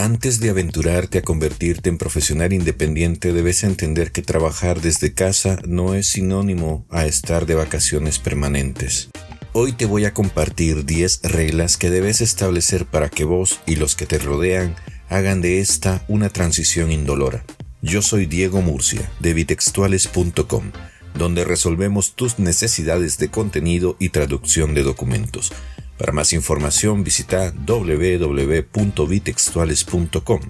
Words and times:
Antes 0.00 0.40
de 0.40 0.48
aventurarte 0.48 1.18
a 1.18 1.22
convertirte 1.22 1.90
en 1.90 1.98
profesional 1.98 2.54
independiente, 2.54 3.34
debes 3.34 3.64
entender 3.64 4.12
que 4.12 4.22
trabajar 4.22 4.80
desde 4.80 5.12
casa 5.12 5.58
no 5.66 5.92
es 5.94 6.06
sinónimo 6.06 6.86
a 6.88 7.04
estar 7.04 7.44
de 7.44 7.54
vacaciones 7.54 8.18
permanentes. 8.18 9.10
Hoy 9.52 9.72
te 9.72 9.84
voy 9.84 10.06
a 10.06 10.14
compartir 10.14 10.86
10 10.86 11.20
reglas 11.24 11.76
que 11.76 11.90
debes 11.90 12.22
establecer 12.22 12.86
para 12.86 13.10
que 13.10 13.24
vos 13.24 13.60
y 13.66 13.76
los 13.76 13.94
que 13.94 14.06
te 14.06 14.18
rodean 14.18 14.74
hagan 15.10 15.42
de 15.42 15.60
esta 15.60 16.02
una 16.08 16.30
transición 16.30 16.90
indolora. 16.90 17.44
Yo 17.82 18.00
soy 18.00 18.24
Diego 18.24 18.62
Murcia, 18.62 19.12
de 19.20 19.34
bitextuales.com, 19.34 20.72
donde 21.12 21.44
resolvemos 21.44 22.14
tus 22.14 22.38
necesidades 22.38 23.18
de 23.18 23.28
contenido 23.28 23.96
y 23.98 24.08
traducción 24.08 24.72
de 24.72 24.82
documentos 24.82 25.52
para 26.00 26.12
más 26.14 26.32
información 26.32 27.04
visita 27.04 27.52
www.bitextuales.com. 27.66 30.40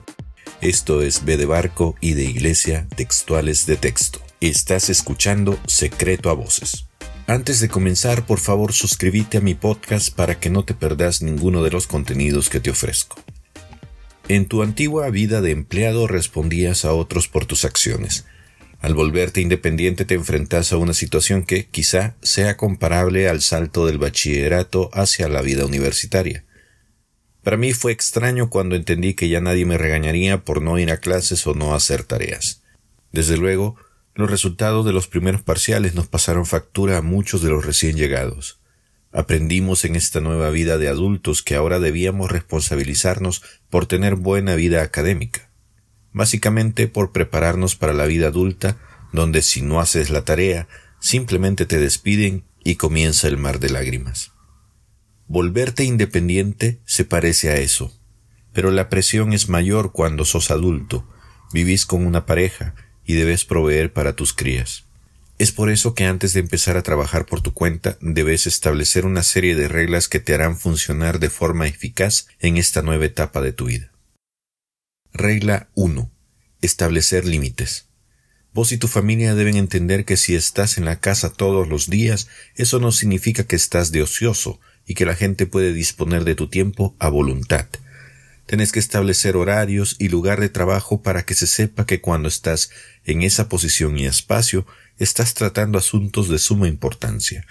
Esto 0.61 1.03
es 1.03 1.25
B 1.25 1.37
de 1.37 1.47
Barco 1.47 1.97
y 2.01 2.15
de 2.15 2.23
Iglesia 2.23 2.87
Textuales 2.95 3.67
de 3.67 3.75
Texto. 3.75 4.21
Estás 4.41 4.89
escuchando 4.91 5.59
Secreto 5.67 6.31
a 6.31 6.35
Voces. 6.35 6.87
Antes 7.27 7.59
de 7.59 7.69
comenzar, 7.69 8.27
por 8.27 8.39
favor 8.39 8.73
suscríbete 8.73 9.39
a 9.39 9.41
mi 9.41 9.55
podcast 9.55 10.15
para 10.15 10.39
que 10.39 10.51
no 10.51 10.65
te 10.65 10.75
perdas 10.75 11.21
ninguno 11.21 11.65
de 11.65 11.73
los 11.73 11.89
contenidos 11.89 12.49
que 12.49 12.61
te 12.61 12.71
ofrezco. 12.71 13.17
En 14.29 14.47
tu 14.47 14.63
antigua 14.63 15.11
vida 15.11 15.41
de 15.41 15.51
empleado 15.51 16.07
respondías 16.07 16.85
a 16.85 16.93
otros 16.93 17.27
por 17.27 17.47
tus 17.47 17.65
acciones. 17.65 18.25
Al 18.81 18.95
volverte 18.95 19.43
independiente 19.43 20.07
te 20.07 20.15
enfrentas 20.15 20.73
a 20.73 20.79
una 20.79 20.95
situación 20.95 21.43
que 21.43 21.67
quizá 21.67 22.17
sea 22.23 22.57
comparable 22.57 23.29
al 23.29 23.43
salto 23.43 23.85
del 23.87 23.99
bachillerato 23.99 24.89
hacia 24.95 25.29
la 25.29 25.43
vida 25.43 25.67
universitaria. 25.67 26.47
Para 27.43 27.59
mí 27.59 27.75
fue 27.75 27.93
extraño 27.93 28.49
cuando 28.49 28.77
entendí 28.77 29.13
que 29.13 29.29
ya 29.29 29.41
nadie 29.41 29.67
me 29.67 29.77
regañaría 29.77 30.45
por 30.45 30.63
no 30.63 30.79
ir 30.79 30.91
a 30.91 30.97
clases 30.97 31.47
o 31.47 31.55
no 31.55 31.75
hacer 31.75 32.05
tareas. 32.05 32.63
Desde 33.13 33.37
luego, 33.37 33.77
los 34.15 34.31
resultados 34.31 34.87
de 34.87 34.95
los 34.95 35.09
primeros 35.09 35.43
parciales 35.43 35.95
nos 35.95 36.07
pasaron 36.07 36.47
factura 36.47 36.97
a 36.97 37.03
muchos 37.03 37.43
de 37.43 37.51
los 37.51 37.65
recién 37.65 37.97
llegados. 37.97 38.61
Aprendimos 39.13 39.85
en 39.85 39.95
esta 39.95 40.21
nueva 40.21 40.49
vida 40.51 40.79
de 40.79 40.89
adultos 40.89 41.43
que 41.43 41.55
ahora 41.55 41.81
debíamos 41.81 42.31
responsabilizarnos 42.31 43.43
por 43.69 43.87
tener 43.87 44.15
buena 44.15 44.55
vida 44.55 44.83
académica 44.83 45.50
básicamente 46.13 46.89
por 46.89 47.13
prepararnos 47.13 47.77
para 47.77 47.93
la 47.93 48.07
vida 48.07 48.29
adulta, 48.29 48.77
donde 49.13 49.43
si 49.43 49.63
no 49.63 49.81
haces 49.81 50.11
la 50.11 50.25
tarea, 50.25 50.69
simplemente 51.01 51.67
te 51.67 51.79
despiden 51.79 52.45
y 52.65 52.77
comienza 52.77 53.29
el 53.29 53.37
mar 53.37 53.59
de 53.59 53.71
lágrimas. 53.71 54.33
Volverte 55.27 55.85
independiente 55.85 56.81
se 56.85 57.05
parece 57.05 57.51
a 57.51 57.57
eso, 57.57 57.93
pero 58.53 58.71
la 58.71 58.89
presión 58.89 59.33
es 59.33 59.49
mayor 59.49 59.93
cuando 59.93 60.25
sos 60.25 60.51
adulto, 60.51 61.09
vivís 61.53 61.87
con 61.87 62.05
una 62.05 62.27
pareja 62.27 62.75
y 63.05 63.15
debes 63.15 63.45
proveer 63.45 63.93
para 63.93 64.15
tus 64.15 64.33
crías. 64.33 64.85
Es 65.39 65.53
por 65.53 65.71
eso 65.71 65.95
que 65.95 66.05
antes 66.05 66.35
de 66.35 66.41
empezar 66.41 66.77
a 66.77 66.83
trabajar 66.83 67.25
por 67.25 67.41
tu 67.41 67.55
cuenta 67.55 67.97
debes 68.01 68.47
establecer 68.47 69.07
una 69.07 69.23
serie 69.23 69.55
de 69.57 69.69
reglas 69.69 70.07
que 70.07 70.21
te 70.21 70.35
harán 70.35 70.59
funcionar 70.59 71.19
de 71.19 71.31
forma 71.31 71.67
eficaz 71.67 72.27
en 72.41 72.59
esta 72.59 72.83
nueva 72.83 73.07
etapa 73.07 73.41
de 73.41 73.53
tu 73.53 73.65
vida. 73.67 73.91
Regla 75.13 75.69
1. 75.75 76.09
Establecer 76.63 77.25
límites. 77.25 77.87
Vos 78.55 78.71
y 78.71 78.79
tu 78.79 78.87
familia 78.87 79.35
deben 79.35 79.57
entender 79.57 80.05
que 80.05 80.17
si 80.17 80.37
estás 80.37 80.79
en 80.79 80.85
la 80.85 81.01
casa 81.01 81.33
todos 81.33 81.69
los 81.69 81.91
días, 81.91 82.29
eso 82.55 82.79
no 82.79 82.93
significa 82.93 83.45
que 83.45 83.57
estás 83.57 83.91
de 83.91 84.03
ocioso 84.03 84.61
y 84.87 84.95
que 84.95 85.07
la 85.07 85.17
gente 85.17 85.47
puede 85.47 85.73
disponer 85.73 86.23
de 86.25 86.37
tu 86.37 86.49
tiempo 86.49 86.95
a 87.01 87.09
voluntad. 87.09 87.67
Tenés 88.47 88.71
que 88.71 88.79
establecer 88.79 89.37
horarios 89.37 89.97
y 89.99 90.09
lugar 90.09 90.41
de 90.41 90.49
trabajo 90.49 91.03
para 91.03 91.25
que 91.25 91.35
se 91.35 91.49
sepa 91.49 91.87
que 91.87 92.01
cuando 92.01 92.29
estás 92.29 92.71
en 93.05 93.23
esa 93.23 93.49
posición 93.49 93.99
y 93.99 94.07
espacio, 94.07 94.65
estás 94.99 95.35
tratando 95.35 95.77
asuntos 95.77 96.29
de 96.29 96.39
suma 96.39 96.69
importancia. 96.69 97.45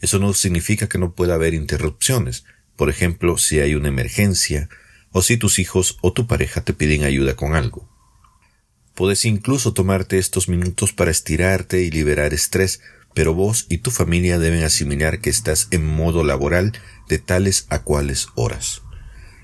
Eso 0.00 0.18
no 0.18 0.32
significa 0.32 0.88
que 0.88 0.98
no 0.98 1.12
pueda 1.12 1.34
haber 1.34 1.52
interrupciones. 1.52 2.44
Por 2.76 2.88
ejemplo, 2.88 3.36
si 3.36 3.60
hay 3.60 3.74
una 3.74 3.88
emergencia, 3.88 4.70
o 5.14 5.22
si 5.22 5.36
tus 5.36 5.60
hijos 5.60 5.96
o 6.02 6.12
tu 6.12 6.26
pareja 6.26 6.62
te 6.62 6.74
piden 6.74 7.04
ayuda 7.04 7.36
con 7.36 7.54
algo. 7.54 7.88
Puedes 8.94 9.24
incluso 9.24 9.72
tomarte 9.72 10.18
estos 10.18 10.48
minutos 10.48 10.92
para 10.92 11.12
estirarte 11.12 11.82
y 11.82 11.90
liberar 11.90 12.34
estrés, 12.34 12.80
pero 13.14 13.32
vos 13.32 13.66
y 13.68 13.78
tu 13.78 13.92
familia 13.92 14.40
deben 14.40 14.64
asimilar 14.64 15.20
que 15.20 15.30
estás 15.30 15.68
en 15.70 15.86
modo 15.86 16.24
laboral 16.24 16.72
de 17.08 17.18
tales 17.20 17.66
a 17.70 17.82
cuales 17.82 18.26
horas. 18.34 18.82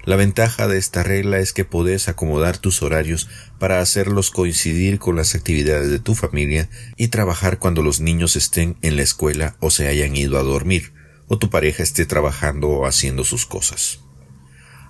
La 0.05 0.17
ventaja 0.17 0.67
de 0.67 0.77
esta 0.77 1.05
regla 1.05 1.39
es 1.39 1.53
que 1.53 1.65
podés 1.65 2.09
acomodar 2.09 2.59
tus 2.59 2.83
horarios 2.83 3.29
para 3.61 3.81
hacerlos 3.81 4.33
coincidir 4.33 4.99
con 4.99 5.15
las 5.15 5.37
actividades 5.37 5.89
de 5.89 6.01
tu 6.01 6.17
familia 6.17 6.69
y 6.97 7.09
trabajar 7.09 7.61
cuando 7.61 7.83
los 7.83 8.01
niños 8.01 8.35
estén 8.35 8.77
en 8.83 8.97
la 8.97 9.03
escuela 9.03 9.57
o 9.61 9.71
se 9.71 9.87
hayan 9.87 10.17
ido 10.17 10.37
a 10.37 10.43
dormir, 10.43 10.93
o 11.29 11.39
tu 11.39 11.49
pareja 11.49 11.85
esté 11.85 12.07
trabajando 12.07 12.69
o 12.71 12.87
haciendo 12.87 13.25
sus 13.25 13.47
cosas. 13.47 14.01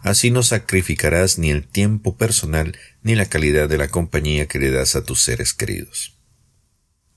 Así 0.02 0.30
no 0.30 0.42
sacrificarás 0.42 1.38
ni 1.38 1.50
el 1.50 1.66
tiempo 1.66 2.16
personal 2.16 2.76
ni 3.02 3.14
la 3.14 3.26
calidad 3.26 3.68
de 3.68 3.78
la 3.78 3.88
compañía 3.88 4.46
que 4.46 4.58
le 4.58 4.70
das 4.70 4.96
a 4.96 5.04
tus 5.04 5.20
seres 5.20 5.52
queridos. 5.52 6.16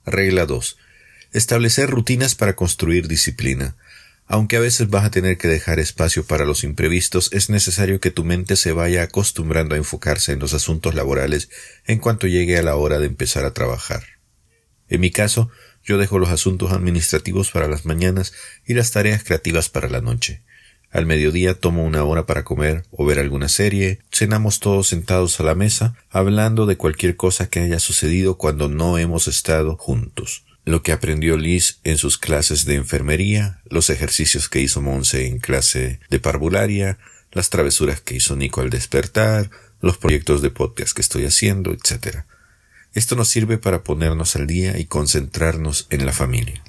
Regla 0.06 0.46
2. 0.46 0.78
Establecer 1.32 1.90
rutinas 1.90 2.36
para 2.36 2.56
construir 2.56 3.08
disciplina. 3.08 3.76
Aunque 4.26 4.58
a 4.58 4.60
veces 4.60 4.90
vas 4.90 5.06
a 5.06 5.12
tener 5.12 5.38
que 5.38 5.48
dejar 5.48 5.80
espacio 5.80 6.26
para 6.26 6.46
los 6.46 6.64
imprevistos, 6.64 7.30
es 7.34 7.50
necesario 7.50 8.00
que 8.00 8.12
tu 8.12 8.24
mente 8.24 8.56
se 8.56 8.72
vaya 8.72 9.04
acostumbrando 9.04 9.76
a 9.76 9.78
enfocarse 9.78 10.34
en 10.34 10.40
los 10.40 10.54
asuntos 10.54 10.96
laborales 10.96 11.50
en 11.86 12.00
cuanto 12.00 12.28
llegue 12.28 12.58
a 12.58 12.64
la 12.64 12.76
hora 12.76 13.00
de 13.00 13.08
empezar 13.08 13.46
a 13.46 13.54
trabajar. 13.54 14.04
En 14.90 15.02
mi 15.02 15.12
caso, 15.12 15.50
yo 15.84 15.98
dejo 15.98 16.20
los 16.20 16.30
asuntos 16.30 16.72
administrativos 16.72 17.52
para 17.52 17.68
las 17.68 17.86
mañanas 17.86 18.34
y 18.66 18.74
las 18.74 18.92
tareas 18.92 19.24
creativas 19.24 19.70
para 19.70 19.90
la 19.90 20.02
noche. 20.02 20.44
Al 20.94 21.08
mediodía 21.08 21.56
tomo 21.56 21.84
una 21.84 22.04
hora 22.04 22.28
para 22.28 22.44
comer 22.44 22.86
o 22.92 23.04
ver 23.04 23.18
alguna 23.18 23.50
serie, 23.50 24.00
cenamos 24.12 24.59
todos 24.59 24.90
sentados 24.90 25.40
a 25.40 25.44
la 25.44 25.56
mesa, 25.56 25.96
hablando 26.12 26.68
de 26.68 26.78
cualquier 26.78 27.16
cosa 27.16 27.50
que 27.50 27.62
haya 27.62 27.80
sucedido 27.80 28.38
cuando 28.38 28.70
no 28.70 29.00
hemos 29.00 29.28
estado 29.28 29.76
juntos. 29.76 30.46
Lo 30.66 30.84
que 30.84 30.92
aprendió 30.92 31.36
Liz 31.36 31.80
en 31.84 31.98
sus 31.98 32.20
clases 32.20 32.66
de 32.66 32.76
enfermería, 32.76 33.59
los 33.66 33.90
ejercicios 33.90 34.50
que 34.50 34.62
hizo 34.62 34.81
Monse 34.81 35.26
en 35.26 35.40
clase 35.40 36.00
de 36.12 36.20
parvularia, 36.20 37.00
las 37.31 37.50
travesuras 37.50 38.00
que 38.00 38.16
hizo 38.16 38.36
Nico 38.36 38.62
al 38.62 38.70
despertar, 38.70 39.50
los 39.81 39.98
proyectos 39.98 40.44
de 40.44 40.52
podcast 40.52 40.96
que 40.96 41.02
estoy 41.02 41.25
haciendo, 41.25 41.74
etc. 41.74 42.20
Esto 42.94 43.16
nos 43.16 43.30
sirve 43.30 43.58
para 43.58 43.84
ponernos 43.84 44.36
al 44.36 44.46
día 44.46 44.78
y 44.78 44.86
concentrarnos 44.86 45.88
en 45.90 46.06
la 46.06 46.14
familia. 46.14 46.64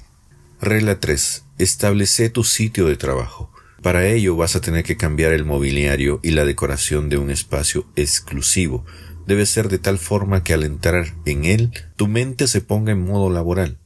Regla 0.59 0.99
3. 0.99 1.43
Establece 1.59 2.31
tu 2.31 2.43
sitio 2.43 2.87
de 2.87 2.97
trabajo. 2.97 3.54
Para 3.85 4.07
ello 4.07 4.35
vas 4.35 4.55
a 4.55 4.61
tener 4.61 4.83
que 4.83 4.97
cambiar 4.97 5.31
el 5.31 5.45
mobiliario 5.45 6.19
y 6.23 6.31
la 6.31 6.43
decoración 6.43 7.07
de 7.07 7.17
un 7.17 7.29
espacio 7.29 7.85
exclusivo. 7.95 8.83
Debe 9.27 9.45
ser 9.45 9.69
de 9.69 9.77
tal 9.77 9.99
forma 9.99 10.43
que 10.43 10.55
al 10.55 10.63
entrar 10.63 11.13
en 11.27 11.45
él 11.45 11.71
tu 11.95 12.07
mente 12.07 12.47
se 12.47 12.61
ponga 12.61 12.93
en 12.93 13.05
modo 13.05 13.29
laboral. 13.29 13.77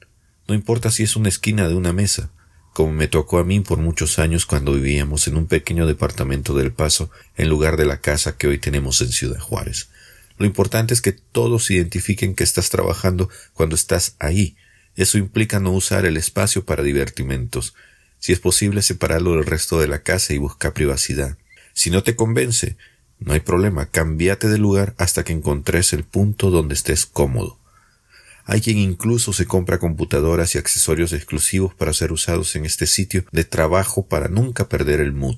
No 0.48 0.56
importa 0.56 0.90
si 0.90 1.04
es 1.04 1.18
una 1.18 1.28
esquina 1.28 1.68
de 1.68 1.76
una 1.76 1.92
mesa, 1.92 2.32
como 2.74 2.94
me 2.94 3.10
tocó 3.10 3.40
a 3.40 3.44
mí 3.44 3.60
por 3.60 3.80
muchos 3.80 4.20
años 4.20 4.46
cuando 4.46 4.72
vivíamos 4.72 5.28
en 5.28 5.36
un 5.36 5.48
pequeño 5.48 5.86
departamento 5.86 6.54
del 6.54 6.72
Paso 6.72 7.12
en 7.36 7.50
lugar 7.50 7.76
de 7.76 7.86
la 7.86 8.00
casa 8.00 8.38
que 8.38 8.48
hoy 8.48 8.58
tenemos 8.58 9.02
en 9.02 9.10
Ciudad 9.10 9.42
Juárez. 9.42 9.90
Lo 10.38 10.46
importante 10.46 10.94
es 10.94 11.02
que 11.02 11.12
todos 11.12 11.70
identifiquen 11.72 12.36
que 12.36 12.46
estás 12.46 12.70
trabajando 12.70 13.28
cuando 13.54 13.76
estás 13.76 14.16
ahí. 14.20 14.56
Eso 14.96 15.18
implica 15.18 15.60
no 15.60 15.74
usar 15.74 16.06
el 16.06 16.16
espacio 16.16 16.64
para 16.64 16.84
divertimentos. 16.84 17.74
Si 18.20 18.34
es 18.34 18.40
posible, 18.40 18.82
separarlo 18.82 19.32
del 19.32 19.46
resto 19.46 19.80
de 19.80 19.88
la 19.88 20.04
casa 20.04 20.34
y 20.34 20.38
busca 20.38 20.74
privacidad. 20.74 21.38
Si 21.74 21.90
no 21.90 22.04
te 22.04 22.16
convence, 22.16 22.78
no 23.20 23.34
hay 23.34 23.40
problema, 23.40 23.88
cambiate 23.88 24.48
de 24.48 24.58
lugar 24.58 24.94
hasta 24.98 25.24
que 25.24 25.34
encontres 25.34 25.94
el 25.94 26.04
punto 26.04 26.52
donde 26.52 26.74
estés 26.74 27.06
cómodo. 27.06 27.58
Hay 28.46 28.62
quien 28.62 28.78
incluso 28.78 29.32
se 29.32 29.46
compra 29.46 29.78
computadoras 29.78 30.56
y 30.56 30.58
accesorios 30.58 31.14
exclusivos 31.14 31.74
para 31.76 31.94
ser 31.94 32.12
usados 32.12 32.56
en 32.56 32.66
este 32.66 32.88
sitio 32.88 33.26
de 33.32 33.44
trabajo 33.44 34.08
para 34.08 34.28
nunca 34.28 34.68
perder 34.68 35.02
el 35.02 35.14
mood. 35.14 35.38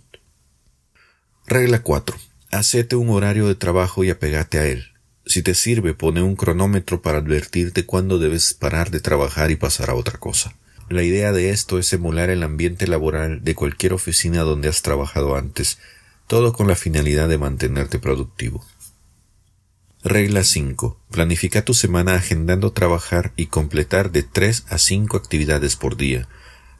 Regla 1.45 1.83
4. 1.83 2.17
Hacete 2.51 2.95
un 2.95 3.09
horario 3.09 3.47
de 3.47 3.55
trabajo 3.55 4.03
y 4.03 4.09
apegate 4.09 4.59
a 4.59 4.65
él. 4.67 4.93
Si 5.25 5.41
te 5.41 5.55
sirve, 5.55 5.93
pone 5.93 6.21
un 6.21 6.35
cronómetro 6.35 7.01
para 7.01 7.17
advertirte 7.17 7.85
cuándo 7.85 8.17
debes 8.17 8.53
parar 8.53 8.91
de 8.91 9.01
trabajar 9.01 9.51
y 9.51 9.55
pasar 9.55 9.89
a 9.89 9.95
otra 9.95 10.17
cosa. 10.17 10.55
La 10.91 11.03
idea 11.03 11.31
de 11.31 11.51
esto 11.51 11.79
es 11.79 11.93
emular 11.93 12.29
el 12.29 12.43
ambiente 12.43 12.85
laboral 12.85 13.45
de 13.45 13.55
cualquier 13.55 13.93
oficina 13.93 14.41
donde 14.41 14.67
has 14.67 14.81
trabajado 14.81 15.37
antes, 15.37 15.77
todo 16.27 16.51
con 16.51 16.67
la 16.67 16.75
finalidad 16.75 17.29
de 17.29 17.37
mantenerte 17.37 17.97
productivo. 17.97 18.65
Regla 20.03 20.43
5. 20.43 20.99
Planifica 21.09 21.63
tu 21.63 21.73
semana 21.73 22.15
agendando 22.15 22.73
trabajar 22.73 23.31
y 23.37 23.45
completar 23.45 24.11
de 24.11 24.23
3 24.23 24.65
a 24.67 24.77
5 24.77 25.15
actividades 25.15 25.77
por 25.77 25.95
día. 25.95 26.27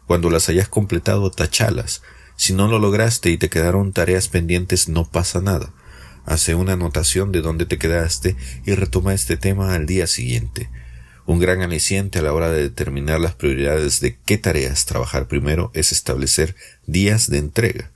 Cuando 0.07 0.29
las 0.29 0.49
hayas 0.49 0.67
completado, 0.67 1.31
tachalas. 1.31 2.01
Si 2.35 2.51
no 2.51 2.67
lo 2.67 2.79
lograste 2.79 3.29
y 3.29 3.37
te 3.37 3.49
quedaron 3.49 3.93
tareas 3.93 4.27
pendientes, 4.27 4.89
no 4.89 5.09
pasa 5.09 5.39
nada. 5.39 5.71
Hace 6.25 6.53
una 6.53 6.73
anotación 6.73 7.31
de 7.31 7.39
dónde 7.39 7.65
te 7.65 7.77
quedaste 7.77 8.35
y 8.65 8.73
retoma 8.73 9.13
este 9.13 9.37
tema 9.37 9.73
al 9.73 9.85
día 9.85 10.05
siguiente. 10.05 10.69
Un 11.25 11.39
gran 11.39 11.61
aliciente 11.61 12.19
a 12.19 12.21
la 12.21 12.33
hora 12.33 12.49
de 12.51 12.63
determinar 12.63 13.19
las 13.19 13.35
prioridades 13.35 13.99
de 13.99 14.17
qué 14.25 14.37
tareas 14.37 14.85
trabajar 14.85 15.27
primero 15.27 15.71
es 15.73 15.91
establecer 15.91 16.55
días 16.87 17.29
de 17.29 17.37
entrega. 17.37 17.91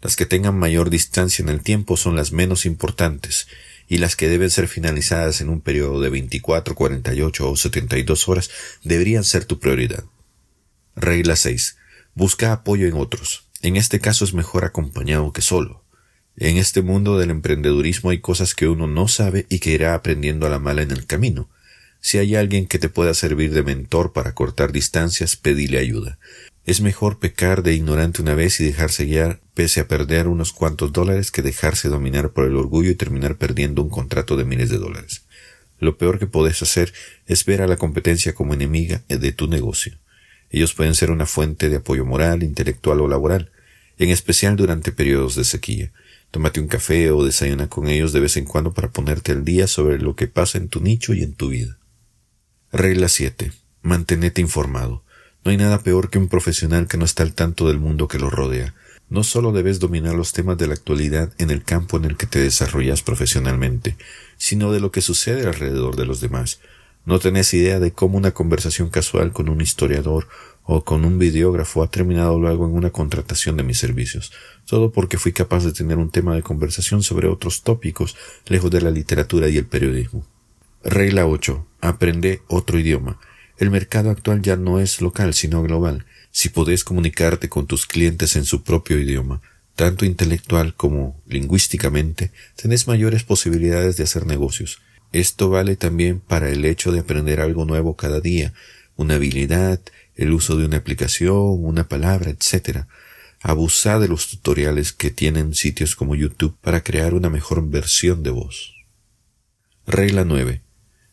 Las 0.00 0.16
que 0.16 0.26
tengan 0.26 0.58
mayor 0.58 0.90
distancia 0.90 1.42
en 1.42 1.48
el 1.48 1.62
tiempo 1.62 1.96
son 1.96 2.16
las 2.16 2.32
menos 2.32 2.66
importantes 2.66 3.46
y 3.88 3.98
las 3.98 4.16
que 4.16 4.28
deben 4.28 4.50
ser 4.50 4.68
finalizadas 4.68 5.40
en 5.40 5.48
un 5.48 5.60
periodo 5.60 6.00
de 6.00 6.10
24, 6.10 6.74
48 6.74 7.50
o 7.50 7.56
72 7.56 8.28
horas 8.28 8.50
deberían 8.82 9.24
ser 9.24 9.44
tu 9.44 9.58
prioridad. 9.58 10.04
Regla 10.96 11.36
6. 11.36 11.76
Busca 12.14 12.52
apoyo 12.52 12.86
en 12.86 12.94
otros. 12.94 13.44
En 13.62 13.76
este 13.76 14.00
caso 14.00 14.24
es 14.24 14.34
mejor 14.34 14.64
acompañado 14.64 15.32
que 15.32 15.42
solo. 15.42 15.84
En 16.36 16.56
este 16.56 16.82
mundo 16.82 17.18
del 17.18 17.30
emprendedurismo 17.30 18.10
hay 18.10 18.20
cosas 18.20 18.54
que 18.54 18.66
uno 18.66 18.86
no 18.86 19.08
sabe 19.08 19.46
y 19.48 19.58
que 19.58 19.70
irá 19.70 19.94
aprendiendo 19.94 20.46
a 20.46 20.50
la 20.50 20.58
mala 20.58 20.82
en 20.82 20.90
el 20.90 21.06
camino. 21.06 21.48
Si 22.04 22.18
hay 22.18 22.34
alguien 22.34 22.66
que 22.66 22.80
te 22.80 22.88
pueda 22.88 23.14
servir 23.14 23.54
de 23.54 23.62
mentor 23.62 24.12
para 24.12 24.34
cortar 24.34 24.72
distancias, 24.72 25.36
pedile 25.36 25.78
ayuda. 25.78 26.18
Es 26.66 26.80
mejor 26.80 27.20
pecar 27.20 27.62
de 27.62 27.74
ignorante 27.74 28.20
una 28.20 28.34
vez 28.34 28.58
y 28.60 28.64
dejarse 28.64 29.04
guiar 29.04 29.40
pese 29.54 29.80
a 29.80 29.86
perder 29.86 30.26
unos 30.26 30.52
cuantos 30.52 30.92
dólares 30.92 31.30
que 31.30 31.42
dejarse 31.42 31.88
dominar 31.88 32.30
por 32.30 32.44
el 32.44 32.56
orgullo 32.56 32.90
y 32.90 32.96
terminar 32.96 33.36
perdiendo 33.36 33.82
un 33.82 33.88
contrato 33.88 34.36
de 34.36 34.44
miles 34.44 34.68
de 34.68 34.78
dólares. 34.78 35.22
Lo 35.78 35.96
peor 35.96 36.18
que 36.18 36.26
puedes 36.26 36.60
hacer 36.60 36.92
es 37.28 37.44
ver 37.44 37.62
a 37.62 37.68
la 37.68 37.76
competencia 37.76 38.34
como 38.34 38.52
enemiga 38.52 39.02
de 39.08 39.32
tu 39.32 39.46
negocio. 39.46 39.96
Ellos 40.50 40.74
pueden 40.74 40.96
ser 40.96 41.12
una 41.12 41.26
fuente 41.26 41.68
de 41.68 41.76
apoyo 41.76 42.04
moral, 42.04 42.42
intelectual 42.42 43.00
o 43.00 43.06
laboral, 43.06 43.52
en 43.98 44.10
especial 44.10 44.56
durante 44.56 44.90
periodos 44.90 45.36
de 45.36 45.44
sequía. 45.44 45.92
Tómate 46.32 46.58
un 46.58 46.66
café 46.66 47.12
o 47.12 47.24
desayuna 47.24 47.68
con 47.68 47.86
ellos 47.86 48.12
de 48.12 48.18
vez 48.18 48.36
en 48.36 48.44
cuando 48.44 48.72
para 48.72 48.90
ponerte 48.90 49.30
al 49.30 49.44
día 49.44 49.68
sobre 49.68 50.00
lo 50.00 50.16
que 50.16 50.26
pasa 50.26 50.58
en 50.58 50.68
tu 50.68 50.80
nicho 50.80 51.14
y 51.14 51.22
en 51.22 51.34
tu 51.34 51.48
vida. 51.48 51.78
Regla 52.74 53.08
7. 53.08 53.52
Mantenete 53.82 54.40
informado. 54.40 55.02
No 55.44 55.50
hay 55.50 55.58
nada 55.58 55.80
peor 55.80 56.08
que 56.08 56.16
un 56.16 56.28
profesional 56.28 56.88
que 56.88 56.96
no 56.96 57.04
está 57.04 57.22
al 57.22 57.34
tanto 57.34 57.68
del 57.68 57.78
mundo 57.78 58.08
que 58.08 58.18
lo 58.18 58.30
rodea. 58.30 58.74
No 59.10 59.24
solo 59.24 59.52
debes 59.52 59.78
dominar 59.78 60.14
los 60.14 60.32
temas 60.32 60.56
de 60.56 60.68
la 60.68 60.72
actualidad 60.72 61.34
en 61.36 61.50
el 61.50 61.64
campo 61.64 61.98
en 61.98 62.06
el 62.06 62.16
que 62.16 62.24
te 62.24 62.38
desarrollas 62.38 63.02
profesionalmente, 63.02 63.98
sino 64.38 64.72
de 64.72 64.80
lo 64.80 64.90
que 64.90 65.02
sucede 65.02 65.46
alrededor 65.46 65.96
de 65.96 66.06
los 66.06 66.22
demás. 66.22 66.60
No 67.04 67.18
tenés 67.18 67.52
idea 67.52 67.78
de 67.78 67.92
cómo 67.92 68.16
una 68.16 68.30
conversación 68.30 68.88
casual 68.88 69.32
con 69.32 69.50
un 69.50 69.60
historiador 69.60 70.28
o 70.62 70.82
con 70.82 71.04
un 71.04 71.18
videógrafo 71.18 71.82
ha 71.82 71.90
terminado 71.90 72.38
luego 72.38 72.64
en 72.64 72.72
una 72.72 72.88
contratación 72.88 73.58
de 73.58 73.64
mis 73.64 73.76
servicios, 73.76 74.32
todo 74.64 74.92
porque 74.92 75.18
fui 75.18 75.32
capaz 75.32 75.62
de 75.66 75.74
tener 75.74 75.98
un 75.98 76.08
tema 76.08 76.34
de 76.34 76.42
conversación 76.42 77.02
sobre 77.02 77.28
otros 77.28 77.64
tópicos 77.64 78.16
lejos 78.46 78.70
de 78.70 78.80
la 78.80 78.90
literatura 78.90 79.50
y 79.50 79.58
el 79.58 79.66
periodismo. 79.66 80.24
Regla 80.82 81.26
8. 81.26 81.66
Aprende 81.82 82.40
otro 82.48 82.78
idioma. 82.78 83.20
El 83.58 83.70
mercado 83.70 84.08
actual 84.08 84.40
ya 84.40 84.56
no 84.56 84.80
es 84.80 85.02
local, 85.02 85.34
sino 85.34 85.62
global 85.62 86.06
si 86.32 86.48
podés 86.48 86.82
comunicarte 86.82 87.48
con 87.48 87.66
tus 87.66 87.86
clientes 87.86 88.34
en 88.36 88.44
su 88.44 88.64
propio 88.64 88.98
idioma, 88.98 89.42
tanto 89.76 90.04
intelectual 90.04 90.74
como 90.74 91.22
lingüísticamente, 91.28 92.32
tenés 92.56 92.88
mayores 92.88 93.22
posibilidades 93.22 93.96
de 93.96 94.04
hacer 94.04 94.26
negocios. 94.26 94.80
Esto 95.12 95.50
vale 95.50 95.76
también 95.76 96.20
para 96.20 96.48
el 96.48 96.64
hecho 96.64 96.90
de 96.90 97.00
aprender 97.00 97.40
algo 97.40 97.66
nuevo 97.66 97.96
cada 97.96 98.20
día, 98.20 98.54
una 98.96 99.16
habilidad, 99.16 99.78
el 100.16 100.32
uso 100.32 100.56
de 100.56 100.64
una 100.64 100.78
aplicación, 100.78 101.64
una 101.64 101.86
palabra, 101.86 102.30
etc. 102.30 102.86
Abusa 103.42 103.98
de 103.98 104.08
los 104.08 104.28
tutoriales 104.28 104.92
que 104.92 105.10
tienen 105.10 105.54
sitios 105.54 105.94
como 105.94 106.14
YouTube 106.14 106.56
para 106.62 106.82
crear 106.82 107.12
una 107.12 107.28
mejor 107.28 107.68
versión 107.68 108.22
de 108.22 108.30
vos. 108.30 108.74
Regla 109.86 110.24
9. 110.24 110.62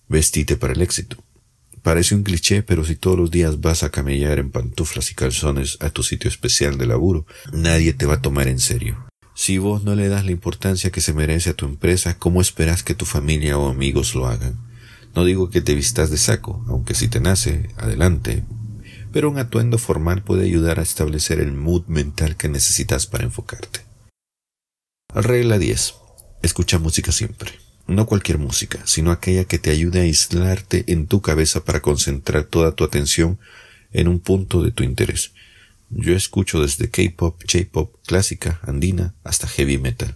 Vestite 0.09 0.57
para 0.57 0.73
el 0.73 0.81
éxito. 0.81 1.23
Parece 1.83 2.15
un 2.15 2.23
cliché, 2.23 2.63
pero 2.63 2.83
si 2.83 2.95
todos 2.95 3.17
los 3.17 3.31
días 3.31 3.61
vas 3.61 3.83
a 3.83 3.89
camellar 3.89 4.39
en 4.39 4.51
pantuflas 4.51 5.11
y 5.11 5.15
calzones 5.15 5.77
a 5.79 5.91
tu 5.91 6.03
sitio 6.03 6.29
especial 6.29 6.77
de 6.77 6.87
laburo, 6.87 7.25
nadie 7.53 7.93
te 7.93 8.05
va 8.05 8.15
a 8.15 8.21
tomar 8.21 8.47
en 8.47 8.59
serio. 8.59 9.07
Si 9.35 9.57
vos 9.59 9.83
no 9.83 9.95
le 9.95 10.09
das 10.09 10.25
la 10.25 10.31
importancia 10.31 10.89
que 10.89 10.99
se 10.99 11.13
merece 11.13 11.51
a 11.51 11.53
tu 11.53 11.65
empresa, 11.65 12.17
¿cómo 12.17 12.41
esperas 12.41 12.83
que 12.83 12.95
tu 12.95 13.05
familia 13.05 13.57
o 13.57 13.69
amigos 13.69 14.15
lo 14.15 14.27
hagan? 14.27 14.57
No 15.15 15.23
digo 15.23 15.49
que 15.49 15.61
te 15.61 15.75
vistas 15.75 16.09
de 16.09 16.17
saco, 16.17 16.65
aunque 16.67 16.95
si 16.95 17.07
te 17.07 17.19
nace, 17.19 17.69
adelante. 17.77 18.43
Pero 19.13 19.29
un 19.29 19.37
atuendo 19.37 19.77
formal 19.77 20.23
puede 20.23 20.43
ayudar 20.43 20.79
a 20.79 20.83
establecer 20.83 21.39
el 21.39 21.53
mood 21.53 21.85
mental 21.85 22.35
que 22.35 22.49
necesitas 22.49 23.07
para 23.07 23.23
enfocarte. 23.23 23.81
Regla 25.13 25.57
10. 25.57 25.93
Escucha 26.41 26.79
música 26.79 27.11
siempre. 27.11 27.68
No 27.89 28.05
cualquier 28.05 28.37
música, 28.37 28.79
sino 28.85 29.09
aquella 29.09 29.45
que 29.45 29.57
te 29.57 29.71
ayude 29.71 29.97
a 29.97 30.03
aislarte 30.03 30.83
en 30.89 31.07
tu 31.07 31.23
cabeza 31.23 31.65
para 31.65 31.81
concentrar 31.81 32.43
toda 32.43 32.75
tu 32.75 32.83
atención 32.83 33.39
en 33.91 34.07
un 34.07 34.19
punto 34.19 34.61
de 34.61 34.71
tu 34.71 34.83
interés. 34.83 35.31
Yo 35.89 36.15
escucho 36.15 36.61
desde 36.61 36.91
K-pop, 36.91 37.41
J-pop, 37.51 37.95
clásica, 38.05 38.59
andina, 38.61 39.15
hasta 39.23 39.47
heavy 39.47 39.79
metal. 39.79 40.15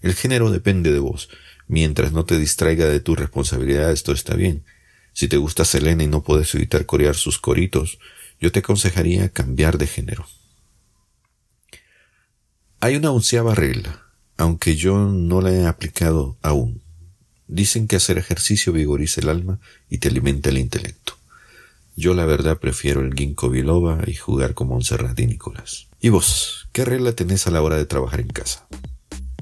El 0.00 0.14
género 0.14 0.50
depende 0.50 0.90
de 0.90 1.00
vos. 1.00 1.28
Mientras 1.68 2.12
no 2.12 2.24
te 2.24 2.38
distraiga 2.38 2.86
de 2.86 3.00
tu 3.00 3.14
responsabilidad, 3.14 3.92
esto 3.92 4.12
está 4.12 4.34
bien. 4.34 4.64
Si 5.12 5.28
te 5.28 5.36
gusta 5.36 5.66
Selena 5.66 6.04
y 6.04 6.06
no 6.06 6.22
puedes 6.22 6.54
evitar 6.54 6.86
corear 6.86 7.14
sus 7.14 7.38
coritos, 7.38 7.98
yo 8.40 8.50
te 8.52 8.60
aconsejaría 8.60 9.28
cambiar 9.28 9.76
de 9.76 9.86
género. 9.86 10.26
Hay 12.80 12.96
una 12.96 13.10
onceava 13.10 13.54
regla, 13.54 14.02
aunque 14.38 14.76
yo 14.76 14.96
no 14.98 15.42
la 15.42 15.52
he 15.52 15.66
aplicado 15.66 16.38
aún. 16.40 16.80
Dicen 17.48 17.88
que 17.88 17.96
hacer 17.96 18.18
ejercicio 18.18 18.72
vigoriza 18.72 19.20
el 19.20 19.28
alma 19.28 19.58
y 19.90 19.98
te 19.98 20.08
alimenta 20.08 20.50
el 20.50 20.58
intelecto. 20.58 21.14
Yo 21.96 22.14
la 22.14 22.24
verdad 22.24 22.58
prefiero 22.58 23.00
el 23.00 23.14
ginkgo 23.14 23.50
biloba 23.50 24.00
y 24.06 24.14
jugar 24.14 24.54
con 24.54 24.68
Montserrat 24.68 25.18
y 25.20 25.26
Nicolás. 25.26 25.88
¿Y 26.00 26.08
vos? 26.08 26.68
¿Qué 26.72 26.84
regla 26.84 27.12
tenés 27.12 27.46
a 27.46 27.50
la 27.50 27.62
hora 27.62 27.76
de 27.76 27.84
trabajar 27.84 28.20
en 28.20 28.28
casa? 28.28 28.66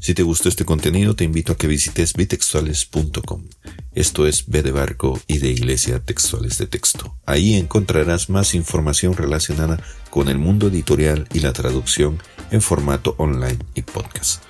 Si 0.01 0.15
te 0.15 0.23
gustó 0.23 0.49
este 0.49 0.65
contenido, 0.65 1.15
te 1.15 1.25
invito 1.25 1.53
a 1.53 1.57
que 1.57 1.67
visites 1.67 2.15
bitextuales.com. 2.15 3.45
Esto 3.93 4.27
es 4.27 4.47
B 4.47 4.63
de 4.63 4.73
Barco 4.73 5.21
y 5.27 5.39
de 5.39 5.51
Iglesia 5.51 6.01
Textuales 6.01 6.57
de 6.57 6.67
Texto. 6.67 7.17
Ahí 7.27 7.55
encontrarás 7.55 8.31
más 8.31 8.55
información 8.55 9.15
relacionada 9.15 9.83
con 10.09 10.29
el 10.29 10.39
mundo 10.39 10.69
editorial 10.69 11.29
y 11.35 11.41
la 11.41 11.53
traducción 11.53 12.19
en 12.51 12.63
formato 12.63 13.15
online 13.19 13.59
y 13.75 13.83
podcast. 13.83 14.43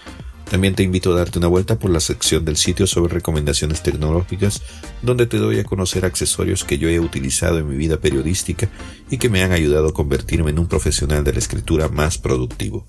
También 0.50 0.74
te 0.74 0.82
invito 0.82 1.12
a 1.12 1.16
darte 1.16 1.38
una 1.38 1.46
vuelta 1.46 1.78
por 1.78 1.92
la 1.92 2.00
sección 2.00 2.44
del 2.44 2.56
sitio 2.56 2.88
sobre 2.88 3.14
recomendaciones 3.14 3.84
tecnológicas, 3.84 4.60
donde 5.00 5.26
te 5.26 5.36
doy 5.36 5.60
a 5.60 5.64
conocer 5.64 6.04
accesorios 6.04 6.64
que 6.64 6.76
yo 6.76 6.88
he 6.88 6.98
utilizado 6.98 7.58
en 7.58 7.68
mi 7.68 7.76
vida 7.76 7.98
periodística 7.98 8.68
y 9.08 9.18
que 9.18 9.28
me 9.28 9.44
han 9.44 9.52
ayudado 9.52 9.90
a 9.90 9.94
convertirme 9.94 10.50
en 10.50 10.58
un 10.58 10.66
profesional 10.66 11.22
de 11.22 11.34
la 11.34 11.38
escritura 11.38 11.88
más 11.88 12.18
productivo. 12.18 12.84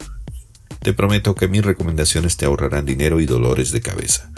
Te 0.79 0.93
prometo 0.93 1.35
que 1.35 1.47
mis 1.47 1.63
recomendaciones 1.63 2.35
te 2.35 2.45
ahorrarán 2.45 2.87
dinero 2.87 3.21
y 3.21 3.27
dolores 3.27 3.71
de 3.71 3.81
cabeza. 3.81 4.31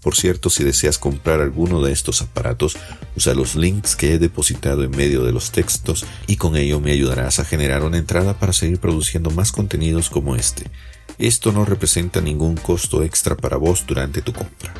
Por 0.00 0.16
cierto, 0.16 0.48
si 0.48 0.64
deseas 0.64 0.96
comprar 0.96 1.42
alguno 1.42 1.82
de 1.82 1.92
estos 1.92 2.22
aparatos, 2.22 2.78
usa 3.14 3.34
los 3.34 3.54
links 3.54 3.96
que 3.96 4.14
he 4.14 4.18
depositado 4.18 4.82
en 4.82 4.92
medio 4.92 5.24
de 5.24 5.32
los 5.32 5.52
textos 5.52 6.06
y 6.26 6.36
con 6.36 6.56
ello 6.56 6.80
me 6.80 6.92
ayudarás 6.92 7.38
a 7.38 7.44
generar 7.44 7.84
una 7.84 7.98
entrada 7.98 8.38
para 8.38 8.54
seguir 8.54 8.80
produciendo 8.80 9.30
más 9.30 9.52
contenidos 9.52 10.08
como 10.08 10.36
este. 10.36 10.70
Esto 11.18 11.52
no 11.52 11.64
representa 11.64 12.20
ningún 12.20 12.56
costo 12.56 13.02
extra 13.02 13.36
para 13.36 13.56
vos 13.56 13.84
durante 13.86 14.22
tu 14.22 14.32
compra. 14.32 14.72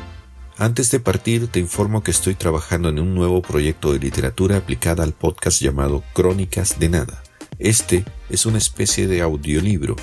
Antes 0.57 0.91
de 0.91 0.99
partir, 0.99 1.47
te 1.47 1.59
informo 1.59 2.03
que 2.03 2.11
estoy 2.11 2.35
trabajando 2.35 2.89
en 2.89 2.99
un 2.99 3.15
nuevo 3.15 3.41
proyecto 3.41 3.91
de 3.91 3.99
literatura 3.99 4.57
aplicada 4.57 5.03
al 5.03 5.13
podcast 5.13 5.61
llamado 5.61 6.03
Crónicas 6.13 6.79
de 6.79 6.89
Nada. 6.89 7.23
Este 7.59 8.05
es 8.29 8.45
una 8.45 8.59
especie 8.59 9.07
de 9.07 9.21
audiolibro, 9.21 9.95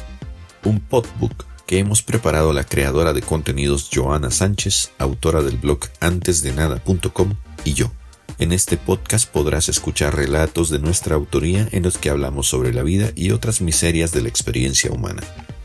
un 0.65 0.81
podbook 0.81 1.45
que 1.67 1.79
hemos 1.79 2.03
preparado 2.03 2.53
la 2.53 2.65
creadora 2.65 3.13
de 3.13 3.23
contenidos 3.23 3.91
Joana 3.93 4.33
Sánchez, 4.33 4.91
autora 4.99 5.41
del 5.43 5.57
blog 5.57 5.81
antesdenada.com 6.01 7.35
y 7.65 7.75
yo. 7.75 7.93
En 8.39 8.53
este 8.53 8.77
podcast 8.77 9.31
podrás 9.31 9.69
escuchar 9.69 10.17
relatos 10.17 10.71
de 10.71 10.81
nuestra 10.81 11.15
autoría 11.15 11.69
en 11.71 11.85
los 11.85 11.99
que 11.99 12.11
hablamos 12.11 12.49
sobre 12.49 12.73
la 12.73 12.83
vida 12.83 13.13
y 13.15 13.31
otras 13.31 13.61
miserias 13.61 14.13
de 14.13 14.23
la 14.23 14.29
experiencia 14.31 14.91
humana. 14.91 15.23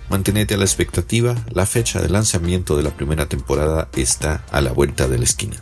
Mantenete 0.09 0.53
a 0.53 0.57
la 0.57 0.65
expectativa, 0.65 1.35
la 1.51 1.65
fecha 1.65 2.01
de 2.01 2.09
lanzamiento 2.09 2.77
de 2.77 2.83
la 2.83 2.91
primera 2.91 3.27
temporada 3.27 3.89
está 3.95 4.45
a 4.51 4.62
la 4.62 4.71
vuelta 4.71 5.07
de 5.07 5.17
la 5.17 5.24
esquina. 5.24 5.55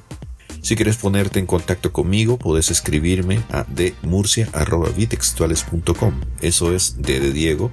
Si 0.62 0.76
quieres 0.76 0.98
ponerte 0.98 1.40
en 1.40 1.46
contacto 1.46 1.92
conmigo, 1.92 2.38
puedes 2.38 2.72
escribirme 2.72 3.42
a 3.52 3.66
demurcia.bitextuales.com. 3.68 6.22
Eso 6.42 6.74
es 6.74 7.02
D 7.02 7.20
de 7.20 7.34
Diego, 7.34 7.70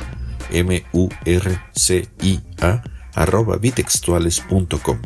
M-U-R-C-I-A, 0.50 1.23
arroba 3.15 3.57
bitextuales.com. 3.57 4.99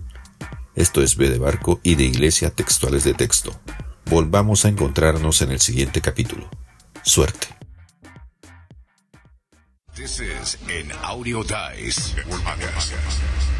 Esto 0.74 1.02
es 1.02 1.16
B 1.16 1.28
de 1.28 1.38
Barco 1.38 1.80
y 1.82 1.94
de 1.94 2.04
Iglesia 2.04 2.50
Textuales 2.50 3.04
de 3.04 3.14
Texto. 3.14 3.54
Volvamos 4.06 4.64
a 4.64 4.68
encontrarnos 4.68 5.42
en 5.42 5.50
el 5.50 5.60
siguiente 5.60 6.00
capítulo. 6.00 6.48
Suerte. 7.02 7.48
This 9.96 10.18
is 10.18 10.56
an 10.68 10.90
audio 11.04 11.44
dice 11.44 12.14
podcast. 12.42 13.53